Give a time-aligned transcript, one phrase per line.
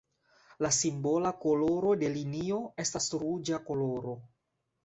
[0.65, 4.19] La simbola koloro de linio estas ruĝa koloro.